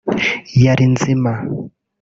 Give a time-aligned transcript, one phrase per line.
[0.65, 1.31] yari nzima